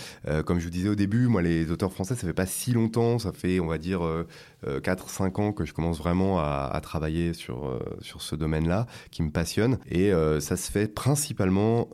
Comme 0.47 0.61
je 0.61 0.65
vous 0.67 0.71
disais 0.71 0.89
au 0.89 0.95
début 0.95 1.27
moi 1.27 1.43
les 1.43 1.73
auteurs 1.73 1.93
français 1.93 2.15
ça 2.15 2.25
fait 2.29 2.33
pas 2.33 2.47
si 2.47 2.71
longtemps 2.71 3.19
ça 3.19 3.33
fait 3.33 3.59
on 3.59 3.67
va 3.67 3.79
dire 3.79 4.03
4-5 4.67 5.41
ans 5.41 5.53
que 5.53 5.65
je 5.65 5.73
commence 5.73 5.99
vraiment 5.99 6.39
à, 6.39 6.79
travailler 6.83 7.33
sur, 7.35 7.81
sur 8.01 8.23
ce 8.23 8.37
domaine 8.37 8.69
là 8.69 8.87
qui 9.11 9.23
me 9.23 9.31
passionne. 9.31 9.79
Et 9.89 10.13
ça 10.41 10.57
se 10.57 10.71
fait 10.71 10.89
principalement 10.89 11.89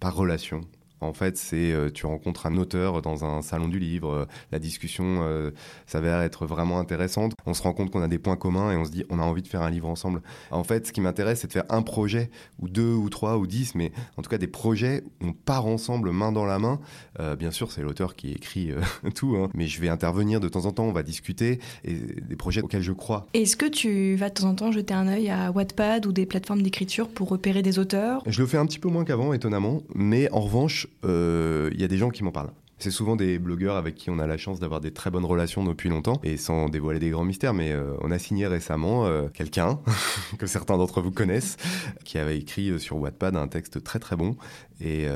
par 0.00 0.14
relation 0.14 0.62
en 1.02 1.12
fait, 1.12 1.36
c'est 1.36 1.72
euh, 1.72 1.90
tu 1.90 2.06
rencontres 2.06 2.46
un 2.46 2.56
auteur 2.56 3.02
dans 3.02 3.24
un 3.24 3.42
salon 3.42 3.68
du 3.68 3.78
livre, 3.78 4.10
euh, 4.10 4.26
la 4.50 4.58
discussion 4.58 5.20
euh, 5.22 5.50
s'avère 5.86 6.20
être 6.20 6.46
vraiment 6.46 6.78
intéressante. 6.78 7.32
On 7.46 7.54
se 7.54 7.62
rend 7.62 7.72
compte 7.72 7.90
qu'on 7.90 8.02
a 8.02 8.08
des 8.08 8.18
points 8.18 8.36
communs 8.36 8.72
et 8.72 8.76
on 8.76 8.84
se 8.84 8.90
dit 8.90 9.04
on 9.10 9.18
a 9.18 9.22
envie 9.22 9.42
de 9.42 9.48
faire 9.48 9.62
un 9.62 9.70
livre 9.70 9.88
ensemble. 9.88 10.22
En 10.50 10.64
fait, 10.64 10.86
ce 10.86 10.92
qui 10.92 11.00
m'intéresse, 11.00 11.40
c'est 11.40 11.48
de 11.48 11.52
faire 11.52 11.64
un 11.68 11.82
projet 11.82 12.30
ou 12.60 12.68
deux 12.68 12.94
ou 12.94 13.08
trois 13.10 13.38
ou 13.38 13.46
dix, 13.46 13.74
mais 13.74 13.92
en 14.16 14.22
tout 14.22 14.30
cas 14.30 14.38
des 14.38 14.46
projets 14.46 15.02
où 15.20 15.28
on 15.28 15.32
part 15.32 15.66
ensemble 15.66 16.10
main 16.10 16.32
dans 16.32 16.44
la 16.44 16.58
main. 16.58 16.80
Euh, 17.20 17.36
bien 17.36 17.50
sûr, 17.50 17.72
c'est 17.72 17.82
l'auteur 17.82 18.14
qui 18.14 18.32
écrit 18.32 18.70
euh, 18.70 18.80
tout, 19.14 19.36
hein, 19.36 19.48
mais 19.54 19.66
je 19.66 19.80
vais 19.80 19.88
intervenir 19.88 20.40
de 20.40 20.48
temps 20.48 20.66
en 20.66 20.72
temps, 20.72 20.84
on 20.84 20.92
va 20.92 21.02
discuter 21.02 21.58
et 21.84 21.94
des 21.94 22.36
projets 22.36 22.62
auxquels 22.62 22.82
je 22.82 22.92
crois. 22.92 23.26
Est-ce 23.34 23.56
que 23.56 23.66
tu 23.66 24.14
vas 24.16 24.28
de 24.28 24.34
temps 24.34 24.48
en 24.48 24.54
temps 24.54 24.72
jeter 24.72 24.94
un 24.94 25.08
œil 25.08 25.30
à 25.30 25.50
Wattpad 25.50 26.06
ou 26.06 26.12
des 26.12 26.26
plateformes 26.26 26.62
d'écriture 26.62 27.08
pour 27.08 27.28
repérer 27.28 27.62
des 27.62 27.78
auteurs? 27.78 28.22
Je 28.26 28.40
le 28.40 28.46
fais 28.46 28.58
un 28.58 28.66
petit 28.66 28.78
peu 28.78 28.88
moins 28.88 29.04
qu'avant, 29.04 29.32
étonnamment, 29.32 29.82
mais 29.94 30.30
en 30.32 30.40
revanche, 30.40 30.86
il 31.02 31.10
euh, 31.10 31.70
y 31.74 31.84
a 31.84 31.88
des 31.88 31.98
gens 31.98 32.10
qui 32.10 32.22
m'en 32.24 32.32
parlent. 32.32 32.52
C'est 32.78 32.90
souvent 32.90 33.14
des 33.14 33.38
blogueurs 33.38 33.76
avec 33.76 33.94
qui 33.94 34.10
on 34.10 34.18
a 34.18 34.26
la 34.26 34.36
chance 34.36 34.58
d'avoir 34.58 34.80
des 34.80 34.90
très 34.90 35.08
bonnes 35.08 35.24
relations 35.24 35.62
depuis 35.62 35.88
longtemps 35.88 36.20
et 36.24 36.36
sans 36.36 36.68
dévoiler 36.68 36.98
des 36.98 37.10
grands 37.10 37.24
mystères, 37.24 37.54
mais 37.54 37.70
euh, 37.70 37.94
on 38.00 38.10
a 38.10 38.18
signé 38.18 38.48
récemment 38.48 39.06
euh, 39.06 39.28
quelqu'un 39.28 39.78
que 40.38 40.46
certains 40.46 40.76
d'entre 40.76 41.00
vous 41.00 41.12
connaissent 41.12 41.58
qui 42.04 42.18
avait 42.18 42.36
écrit 42.36 42.80
sur 42.80 42.98
Wattpad 42.98 43.36
un 43.36 43.46
texte 43.46 43.84
très 43.84 44.00
très 44.00 44.16
bon. 44.16 44.36
Et 44.80 45.06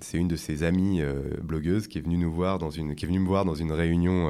c'est 0.00 0.18
une 0.18 0.26
de 0.26 0.34
ses 0.34 0.64
amies 0.64 1.00
blogueuses 1.40 1.86
qui 1.86 1.98
est 1.98 2.00
venue 2.00 2.18
nous 2.18 2.32
voir 2.32 2.58
dans 2.58 2.70
une 2.70 2.96
qui 2.96 3.04
est 3.04 3.08
venue 3.08 3.20
me 3.20 3.28
voir 3.28 3.44
dans 3.44 3.54
une 3.54 3.70
réunion 3.70 4.28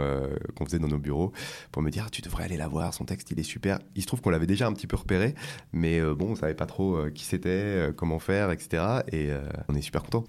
qu'on 0.54 0.66
faisait 0.66 0.78
dans 0.78 0.88
nos 0.88 0.98
bureaux 0.98 1.32
pour 1.72 1.80
me 1.80 1.88
dire 1.88 2.04
ah, 2.06 2.10
tu 2.10 2.20
devrais 2.20 2.44
aller 2.44 2.58
la 2.58 2.68
voir 2.68 2.92
son 2.92 3.06
texte 3.06 3.30
il 3.30 3.40
est 3.40 3.42
super. 3.42 3.78
Il 3.94 4.02
se 4.02 4.06
trouve 4.06 4.20
qu'on 4.20 4.28
l'avait 4.28 4.46
déjà 4.46 4.66
un 4.66 4.74
petit 4.74 4.86
peu 4.86 4.96
repéré 4.96 5.34
mais 5.72 6.02
bon 6.14 6.32
on 6.32 6.34
savait 6.34 6.52
pas 6.52 6.66
trop 6.66 7.08
qui 7.14 7.24
c'était 7.24 7.88
comment 7.96 8.18
faire 8.18 8.50
etc 8.50 9.00
et 9.10 9.30
on 9.70 9.74
est 9.74 9.80
super 9.80 10.02
content 10.02 10.24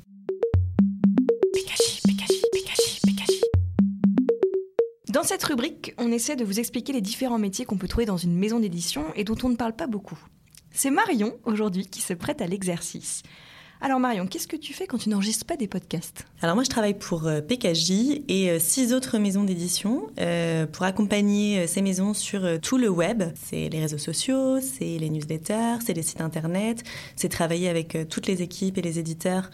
Dans 5.18 5.24
cette 5.24 5.46
rubrique, 5.46 5.96
on 5.98 6.12
essaie 6.12 6.36
de 6.36 6.46
vous 6.46 6.60
expliquer 6.60 6.94
les 6.94 7.02
différents 7.02 7.40
métiers 7.40 7.66
qu'on 7.66 7.80
peut 7.80 7.88
trouver 7.88 8.06
dans 8.06 8.18
une 8.18 8.38
maison 8.38 8.60
d'édition 8.60 9.04
et 9.16 9.24
dont 9.24 9.36
on 9.42 9.50
ne 9.50 9.56
parle 9.56 9.76
pas 9.76 9.88
beaucoup. 9.88 10.20
C'est 10.70 10.92
Marion, 10.92 11.40
aujourd'hui, 11.44 11.88
qui 11.88 12.02
se 12.02 12.14
prête 12.14 12.40
à 12.40 12.46
l'exercice. 12.46 13.24
Alors 13.80 14.00
Marion, 14.00 14.26
qu'est-ce 14.26 14.48
que 14.48 14.56
tu 14.56 14.74
fais 14.74 14.88
quand 14.88 14.98
tu 14.98 15.10
n'enregistres 15.10 15.46
pas 15.46 15.56
des 15.56 15.68
podcasts? 15.68 16.26
Alors 16.42 16.56
moi 16.56 16.64
je 16.64 16.70
travaille 16.70 16.96
pour 16.96 17.28
euh, 17.28 17.42
PKJ 17.42 18.22
et 18.28 18.50
euh, 18.50 18.58
six 18.60 18.92
autres 18.92 19.20
maisons 19.20 19.44
d'édition 19.44 20.08
euh, 20.20 20.66
pour 20.66 20.84
accompagner 20.86 21.68
ces 21.68 21.84
maisons 21.84 22.16
sur 22.16 22.60
tout 22.60 22.80
le 22.80 22.90
web. 22.90 23.24
C'est 23.36 23.70
les 23.70 23.80
réseaux 23.80 24.00
sociaux, 24.00 24.60
c'est 24.62 24.98
les 24.98 25.10
newsletters, 25.12 25.78
c'est 25.86 25.94
les 25.94 26.02
sites 26.02 26.22
internet, 26.22 26.84
c'est 27.16 27.30
travailler 27.30 27.70
avec 27.70 27.96
toutes 28.10 28.26
les 28.26 28.42
équipes 28.42 28.80
et 28.80 28.82
les 28.82 28.98
éditeurs 28.98 29.52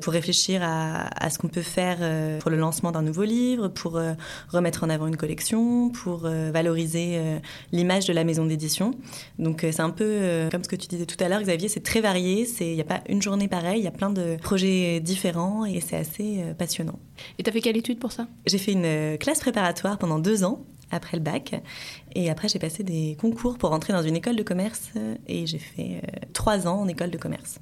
pour 0.00 0.12
réfléchir 0.12 0.62
à, 0.62 1.30
ce 1.30 1.38
qu'on 1.38 1.48
peut 1.48 1.62
faire 1.62 1.98
pour 2.40 2.50
le 2.50 2.56
lancement 2.56 2.92
d'un 2.92 3.02
nouveau 3.02 3.24
livre, 3.24 3.68
pour 3.68 4.00
remettre 4.48 4.84
en 4.84 4.90
avant 4.90 5.06
une 5.06 5.16
collection, 5.16 5.90
pour 5.90 6.20
valoriser 6.20 7.40
l'image 7.72 8.06
de 8.06 8.12
la 8.12 8.24
maison 8.24 8.44
d'édition. 8.44 8.94
Donc 9.38 9.60
c'est 9.60 9.80
un 9.80 9.90
peu 9.90 10.48
comme 10.50 10.64
ce 10.64 10.68
que 10.68 10.76
tu 10.76 10.88
disais 10.88 11.06
tout 11.06 11.22
à 11.22 11.28
l'heure 11.28 11.42
Xavier, 11.42 11.68
c'est 11.68 11.82
très 11.82 12.00
varié, 12.00 12.46
il 12.60 12.74
n'y 12.74 12.80
a 12.80 12.84
pas 12.84 13.00
une 13.08 13.22
journée 13.22 13.48
par 13.48 13.59
pareil, 13.60 13.80
il 13.80 13.84
y 13.84 13.88
a 13.88 13.90
plein 13.90 14.10
de 14.10 14.36
projets 14.36 15.00
différents 15.00 15.66
et 15.66 15.80
c'est 15.80 15.96
assez 15.96 16.38
euh, 16.38 16.54
passionnant. 16.54 16.98
Et 17.38 17.42
tu 17.42 17.50
as 17.50 17.52
fait 17.52 17.60
quelle 17.60 17.76
étude 17.76 17.98
pour 17.98 18.10
ça? 18.10 18.26
J'ai 18.46 18.56
fait 18.56 18.72
une 18.72 18.84
euh, 18.86 19.16
classe 19.18 19.40
préparatoire 19.40 19.98
pendant 19.98 20.18
deux 20.18 20.44
ans 20.44 20.64
après 20.90 21.18
le 21.18 21.22
bac. 21.22 21.60
Et 22.14 22.30
après, 22.30 22.48
j'ai 22.48 22.58
passé 22.58 22.82
des 22.82 23.18
concours 23.20 23.58
pour 23.58 23.72
entrer 23.72 23.92
dans 23.92 24.02
une 24.02 24.16
école 24.16 24.36
de 24.36 24.42
commerce 24.42 24.90
et 25.28 25.46
j'ai 25.46 25.58
fait 25.58 26.00
euh, 26.02 26.26
trois 26.32 26.66
ans 26.66 26.80
en 26.80 26.88
école 26.88 27.10
de 27.10 27.18
commerce. 27.18 27.60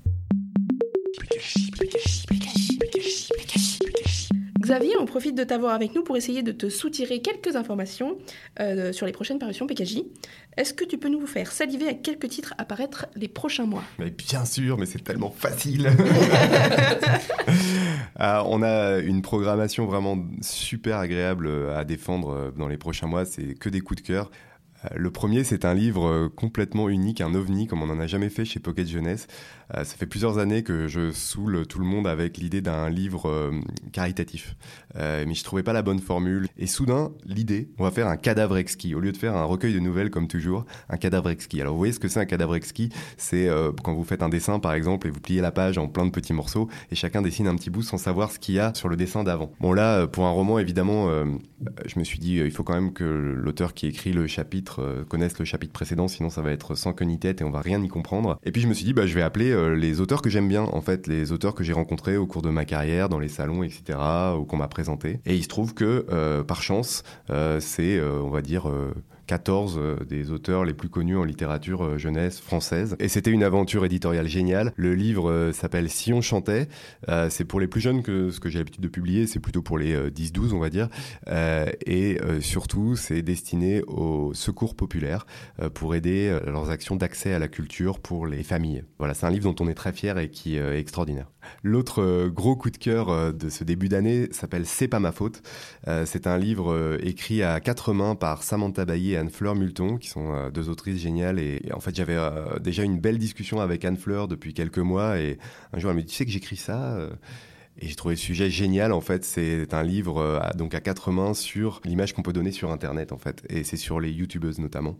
Xavier, 4.68 4.98
on 5.00 5.06
profite 5.06 5.34
de 5.34 5.44
t'avoir 5.44 5.72
avec 5.72 5.94
nous 5.94 6.02
pour 6.02 6.18
essayer 6.18 6.42
de 6.42 6.52
te 6.52 6.68
soutirer 6.68 7.22
quelques 7.22 7.56
informations 7.56 8.18
euh, 8.60 8.92
sur 8.92 9.06
les 9.06 9.12
prochaines 9.12 9.38
parutions 9.38 9.66
PKJ. 9.66 10.02
Est-ce 10.58 10.74
que 10.74 10.84
tu 10.84 10.98
peux 10.98 11.08
nous 11.08 11.26
faire 11.26 11.52
saliver 11.52 11.88
à 11.88 11.94
quelques 11.94 12.28
titres 12.28 12.52
à 12.58 12.66
paraître 12.66 13.06
les 13.16 13.28
prochains 13.28 13.64
mois? 13.64 13.82
Mais 13.98 14.10
bien 14.10 14.44
sûr, 14.44 14.76
mais 14.76 14.84
c'est 14.84 15.02
tellement 15.02 15.30
facile. 15.30 15.86
euh, 18.20 18.42
on 18.44 18.62
a 18.62 18.98
une 18.98 19.22
programmation 19.22 19.86
vraiment 19.86 20.18
super 20.42 20.98
agréable 20.98 21.48
à 21.74 21.86
défendre 21.86 22.52
dans 22.54 22.68
les 22.68 22.76
prochains 22.76 23.06
mois. 23.06 23.24
C'est 23.24 23.54
que 23.54 23.70
des 23.70 23.80
coups 23.80 24.02
de 24.02 24.06
cœur. 24.06 24.30
Euh, 24.84 24.88
Le 24.96 25.10
premier, 25.10 25.44
c'est 25.44 25.64
un 25.64 25.74
livre 25.74 26.06
euh, 26.06 26.28
complètement 26.28 26.88
unique, 26.88 27.20
un 27.20 27.34
ovni, 27.34 27.66
comme 27.66 27.82
on 27.82 27.86
n'en 27.86 28.00
a 28.00 28.06
jamais 28.06 28.28
fait 28.28 28.44
chez 28.44 28.60
Pocket 28.60 28.86
Jeunesse. 28.86 29.26
Euh, 29.74 29.84
ça 29.84 29.96
fait 29.96 30.06
plusieurs 30.06 30.38
années 30.38 30.62
que 30.62 30.88
je 30.88 31.10
saoule 31.10 31.66
tout 31.66 31.78
le 31.78 31.84
monde 31.84 32.06
avec 32.06 32.38
l'idée 32.38 32.60
d'un 32.60 32.88
livre 32.88 33.52
caritatif. 33.92 34.56
Mais 34.94 35.34
je 35.34 35.44
trouvais 35.44 35.62
pas 35.62 35.72
la 35.72 35.82
bonne 35.82 36.00
formule. 36.00 36.48
Et 36.56 36.66
soudain, 36.66 37.12
l'idée, 37.24 37.68
on 37.78 37.84
va 37.84 37.90
faire 37.90 38.08
un 38.08 38.16
cadavre 38.16 38.56
exquis. 38.56 38.94
Au 38.94 39.00
lieu 39.00 39.12
de 39.12 39.16
faire 39.16 39.36
un 39.36 39.44
recueil 39.44 39.74
de 39.74 39.78
nouvelles, 39.78 40.10
comme 40.10 40.26
toujours, 40.26 40.64
un 40.88 40.96
cadavre 40.96 41.30
exquis. 41.30 41.60
Alors, 41.60 41.74
vous 41.74 41.78
voyez 41.78 41.92
ce 41.92 42.00
que 42.00 42.08
c'est 42.08 42.20
un 42.20 42.24
cadavre 42.24 42.54
exquis? 42.54 42.88
C'est 43.16 43.48
quand 43.84 43.94
vous 43.94 44.04
faites 44.04 44.22
un 44.22 44.28
dessin, 44.28 44.58
par 44.58 44.72
exemple, 44.72 45.06
et 45.06 45.10
vous 45.10 45.20
pliez 45.20 45.40
la 45.40 45.52
page 45.52 45.78
en 45.78 45.86
plein 45.86 46.06
de 46.06 46.10
petits 46.10 46.32
morceaux, 46.32 46.68
et 46.90 46.94
chacun 46.94 47.22
dessine 47.22 47.46
un 47.46 47.56
petit 47.56 47.70
bout 47.70 47.82
sans 47.82 47.98
savoir 47.98 48.32
ce 48.32 48.38
qu'il 48.38 48.54
y 48.54 48.58
a 48.58 48.72
sur 48.74 48.88
le 48.88 48.96
dessin 48.96 49.22
d'avant. 49.22 49.52
Bon, 49.60 49.72
là, 49.72 50.06
pour 50.06 50.24
un 50.26 50.30
roman, 50.30 50.58
évidemment, 50.58 51.08
je 51.84 51.98
me 51.98 52.04
suis 52.04 52.18
dit, 52.18 52.36
il 52.36 52.50
faut 52.50 52.64
quand 52.64 52.74
même 52.74 52.92
que 52.92 53.04
l'auteur 53.04 53.74
qui 53.74 53.86
écrit 53.86 54.12
le 54.12 54.26
chapitre 54.26 54.67
euh, 54.78 55.04
connaisse 55.04 55.38
le 55.38 55.44
chapitre 55.44 55.72
précédent, 55.72 56.08
sinon 56.08 56.30
ça 56.30 56.42
va 56.42 56.52
être 56.52 56.74
sans 56.74 56.92
queue 56.92 57.04
ni 57.04 57.18
tête 57.18 57.40
et 57.40 57.44
on 57.44 57.50
va 57.50 57.60
rien 57.60 57.82
y 57.82 57.88
comprendre. 57.88 58.38
Et 58.44 58.52
puis 58.52 58.60
je 58.60 58.68
me 58.68 58.74
suis 58.74 58.84
dit, 58.84 58.92
bah, 58.92 59.06
je 59.06 59.14
vais 59.14 59.22
appeler 59.22 59.50
euh, 59.50 59.74
les 59.74 60.00
auteurs 60.00 60.22
que 60.22 60.30
j'aime 60.30 60.48
bien, 60.48 60.62
en 60.62 60.80
fait, 60.80 61.06
les 61.06 61.32
auteurs 61.32 61.54
que 61.54 61.64
j'ai 61.64 61.72
rencontrés 61.72 62.16
au 62.16 62.26
cours 62.26 62.42
de 62.42 62.50
ma 62.50 62.64
carrière, 62.64 63.08
dans 63.08 63.18
les 63.18 63.28
salons, 63.28 63.62
etc., 63.62 63.98
ou 64.38 64.44
qu'on 64.44 64.56
m'a 64.56 64.68
présenté. 64.68 65.20
Et 65.26 65.34
il 65.34 65.42
se 65.42 65.48
trouve 65.48 65.74
que, 65.74 66.06
euh, 66.10 66.44
par 66.44 66.62
chance, 66.62 67.02
c'est, 67.60 68.00
on 68.00 68.30
va 68.30 68.42
dire, 68.42 68.70
14 69.28 69.76
euh, 69.78 69.96
des 70.08 70.32
auteurs 70.32 70.64
les 70.64 70.74
plus 70.74 70.88
connus 70.88 71.16
en 71.16 71.22
littérature 71.22 71.84
euh, 71.84 71.98
jeunesse 71.98 72.40
française. 72.40 72.96
Et 72.98 73.08
c'était 73.08 73.30
une 73.30 73.44
aventure 73.44 73.84
éditoriale 73.84 74.26
géniale. 74.26 74.72
Le 74.74 74.94
livre 74.94 75.30
euh, 75.30 75.52
s'appelle 75.52 75.90
Si 75.90 76.12
on 76.12 76.22
chantait. 76.22 76.68
C'est 77.28 77.44
pour 77.44 77.60
les 77.60 77.68
plus 77.68 77.80
jeunes 77.80 78.02
que 78.02 78.30
ce 78.30 78.40
que 78.40 78.48
j'ai 78.48 78.58
l'habitude 78.58 78.82
de 78.82 78.88
publier, 78.88 79.26
c'est 79.26 79.38
plutôt 79.38 79.60
pour 79.60 79.76
les 79.76 79.92
euh, 79.92 80.10
10-12, 80.10 80.54
on 80.54 80.58
va 80.58 80.70
dire. 80.70 80.88
Et 81.86 82.18
surtout, 82.40 82.96
c'est 82.96 83.20
destiné 83.22 83.82
au 83.82 84.32
secours 84.32 84.74
populaire 84.74 85.26
pour 85.74 85.94
aider 85.94 86.38
leurs 86.46 86.70
actions 86.70 86.96
d'accès 86.96 87.34
à 87.34 87.38
la 87.38 87.48
culture 87.48 88.00
pour 88.00 88.26
les 88.26 88.42
familles. 88.42 88.84
Voilà, 88.98 89.14
c'est 89.14 89.26
un 89.26 89.30
livre 89.30 89.52
dont 89.52 89.64
on 89.64 89.68
est 89.68 89.74
très 89.74 89.92
fier 89.92 90.16
et 90.18 90.30
qui 90.30 90.56
est 90.56 90.78
extraordinaire. 90.78 91.30
L'autre 91.62 92.28
gros 92.28 92.56
coup 92.56 92.70
de 92.70 92.78
cœur 92.78 93.34
de 93.34 93.48
ce 93.48 93.64
début 93.64 93.88
d'année 93.88 94.28
s'appelle 94.30 94.64
C'est 94.64 94.88
pas 94.88 95.00
ma 95.00 95.12
faute. 95.12 95.42
C'est 96.04 96.26
un 96.26 96.38
livre 96.38 96.98
écrit 97.02 97.42
à 97.42 97.60
quatre 97.60 97.92
mains 97.92 98.14
par 98.14 98.42
Samantha 98.42 98.84
Bailly 98.84 99.17
Anne-Fleur 99.18 99.54
Multon, 99.54 99.98
qui 99.98 100.08
sont 100.08 100.32
euh, 100.32 100.50
deux 100.50 100.68
autrices 100.68 101.00
géniales. 101.00 101.38
Et, 101.38 101.60
en 101.72 101.80
fait, 101.80 101.94
j'avais 101.94 102.16
euh, 102.16 102.58
déjà 102.58 102.82
une 102.82 102.98
belle 102.98 103.18
discussion 103.18 103.60
avec 103.60 103.84
Anne-Fleur 103.84 104.28
depuis 104.28 104.54
quelques 104.54 104.78
mois. 104.78 105.18
Et 105.18 105.38
un 105.72 105.78
jour, 105.78 105.90
elle 105.90 105.96
me 105.96 106.02
dit, 106.02 106.08
tu 106.08 106.14
sais 106.14 106.24
que 106.24 106.30
j'écris 106.30 106.56
ça 106.56 106.96
euh, 106.96 107.10
et 107.78 107.88
j'ai 107.88 107.94
trouvé 107.94 108.14
le 108.14 108.18
sujet 108.20 108.50
génial. 108.50 108.92
En 108.92 109.00
fait, 109.00 109.24
c'est 109.24 109.72
un 109.74 109.82
livre 109.82 110.42
donc 110.56 110.74
à 110.74 110.80
quatre 110.80 111.12
mains 111.12 111.34
sur 111.34 111.80
l'image 111.84 112.12
qu'on 112.12 112.22
peut 112.22 112.32
donner 112.32 112.50
sur 112.50 112.72
Internet, 112.72 113.12
en 113.12 113.18
fait, 113.18 113.44
et 113.48 113.62
c'est 113.62 113.76
sur 113.76 114.00
les 114.00 114.10
youtubeuses 114.10 114.58
notamment. 114.58 114.98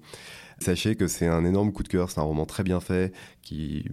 Sachez 0.60 0.94
que 0.94 1.08
c'est 1.08 1.26
un 1.26 1.44
énorme 1.44 1.72
coup 1.72 1.82
de 1.82 1.88
cœur. 1.88 2.10
C'est 2.10 2.20
un 2.20 2.24
roman 2.24 2.46
très 2.46 2.62
bien 2.62 2.78
fait 2.78 3.12
qui 3.42 3.84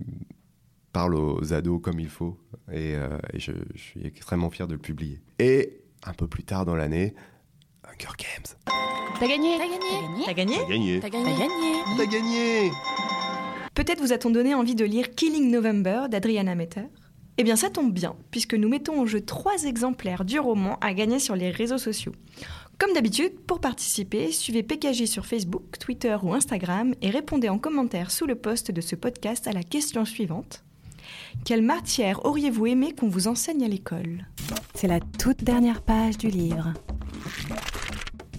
parle 0.91 1.15
aux 1.15 1.51
ados 1.51 1.81
comme 1.81 1.99
il 1.99 2.09
faut, 2.09 2.37
et, 2.71 2.93
et 3.33 3.39
je, 3.39 3.53
je 3.73 3.81
suis 3.81 4.05
extrêmement 4.05 4.51
fier 4.51 4.67
de 4.67 4.73
le 4.73 4.79
publier. 4.79 5.19
Et 5.39 5.81
un 6.05 6.13
peu 6.13 6.27
plus 6.27 6.43
tard 6.43 6.65
dans 6.65 6.75
l'année, 6.75 7.15
Hunger 7.87 8.13
Games. 8.17 8.75
T'as 9.19 9.27
gagné 9.27 9.57
T'as 9.57 10.33
gagné 10.33 10.57
T'as 10.59 10.67
gagné. 10.67 10.99
T'as 10.99 11.09
T'as 11.09 11.09
gagné 11.09 11.39
T'as 11.97 12.05
gagné. 12.05 12.71
Peut-être 13.73 14.01
vous 14.01 14.13
a-t-on 14.13 14.29
donné 14.29 14.55
envie 14.55 14.75
de 14.75 14.85
lire 14.85 15.13
Killing 15.15 15.51
November 15.51 16.03
d'Adriana 16.09 16.55
Metter? 16.55 16.85
Eh 17.37 17.43
bien, 17.43 17.57
ça 17.57 17.69
tombe 17.69 17.91
bien, 17.91 18.15
puisque 18.31 18.53
nous 18.53 18.69
mettons 18.69 19.01
en 19.01 19.05
jeu 19.05 19.19
trois 19.21 19.63
exemplaires 19.65 20.23
du 20.23 20.39
roman 20.39 20.77
à 20.79 20.93
gagner 20.93 21.19
sur 21.19 21.35
les 21.35 21.51
réseaux 21.51 21.77
sociaux. 21.77 22.13
Comme 22.77 22.93
d'habitude, 22.93 23.39
pour 23.45 23.59
participer, 23.59 24.31
suivez 24.31 24.63
PKJ 24.63 25.05
sur 25.05 25.25
Facebook, 25.25 25.77
Twitter 25.79 26.15
ou 26.23 26.33
Instagram 26.33 26.93
et 27.01 27.09
répondez 27.09 27.49
en 27.49 27.57
commentaire 27.59 28.11
sous 28.11 28.25
le 28.25 28.35
post 28.35 28.71
de 28.71 28.81
ce 28.81 28.95
podcast 28.95 29.47
à 29.47 29.51
la 29.51 29.63
question 29.63 30.05
suivante. 30.05 30.63
Quelle 31.43 31.61
matière 31.61 32.25
auriez-vous 32.25 32.67
aimé 32.67 32.93
qu'on 32.97 33.09
vous 33.09 33.27
enseigne 33.27 33.63
à 33.63 33.67
l'école? 33.67 34.25
C'est 34.73 34.87
la 34.87 34.99
toute 34.99 35.43
dernière 35.43 35.81
page 35.81 36.17
du 36.17 36.29
livre. 36.29 36.73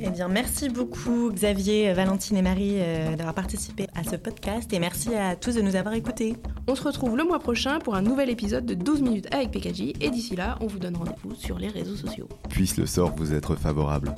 Eh 0.01 0.11
bien, 0.11 0.29
merci 0.29 0.69
beaucoup 0.69 1.31
Xavier, 1.33 1.93
Valentine 1.95 2.37
et 2.37 2.43
Marie 2.43 2.75
euh, 2.77 3.17
d'avoir 3.17 3.35
participé 3.35 3.87
à 3.95 4.05
ce 4.05 4.17
podcast 4.17 4.71
et 4.73 4.79
merci 4.79 5.15
à 5.15 5.37
tous 5.37 5.55
de 5.55 5.63
nous 5.63 5.75
avoir 5.75 5.95
écoutés. 5.95 6.37
On 6.69 6.75
se 6.75 6.83
retrouve 6.83 7.17
le 7.17 7.25
mois 7.25 7.39
prochain 7.39 7.79
pour 7.79 7.95
un 7.95 8.03
nouvel 8.03 8.29
épisode 8.29 8.67
de 8.67 8.75
12 8.75 9.01
minutes 9.01 9.35
avec 9.35 9.51
PKJ 9.53 9.95
et 10.01 10.11
d'ici 10.11 10.37
là, 10.37 10.59
on 10.61 10.67
vous 10.67 10.79
donne 10.79 10.97
rendez-vous 10.97 11.35
sur 11.35 11.59
les 11.59 11.69
réseaux 11.69 11.97
sociaux. 11.97 12.29
Puisse 12.51 12.77
le 12.77 12.87
sort 12.87 13.15
vous 13.17 13.33
être 13.33 13.57
favorable. 13.57 14.15